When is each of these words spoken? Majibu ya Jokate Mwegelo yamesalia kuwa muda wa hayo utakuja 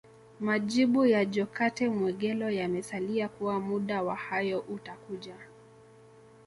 Majibu 0.39 1.05
ya 1.05 1.25
Jokate 1.25 1.89
Mwegelo 1.89 2.49
yamesalia 2.49 3.29
kuwa 3.29 3.59
muda 3.59 4.01
wa 4.03 4.15
hayo 4.15 4.59
utakuja 4.59 5.35